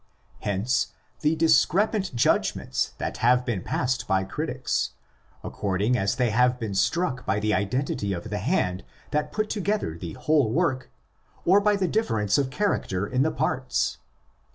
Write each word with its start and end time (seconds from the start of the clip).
Hence 0.39 0.93
the 1.19 1.35
discrepant 1.35 2.15
judgments 2.15 2.93
that 2.97 3.17
have 3.17 3.45
been 3.45 3.61
passed 3.61 4.07
by 4.07 4.23
critics 4.23 4.93
according 5.43 5.95
as 5.95 6.15
they 6.15 6.31
have 6.31 6.59
been 6.59 6.73
struck 6.73 7.23
by 7.23 7.39
the 7.39 7.53
identity 7.53 8.11
of 8.11 8.31
the 8.31 8.39
hand 8.39 8.83
that 9.11 9.31
put 9.31 9.47
together 9.47 9.95
the 9.99 10.13
whole 10.13 10.49
work 10.49 10.89
or 11.45 11.61
by 11.61 11.75
the 11.75 11.87
difference 11.87 12.39
of 12.39 12.49
character 12.49 13.05
in 13.05 13.21
the 13.21 13.29
parts. 13.29 13.99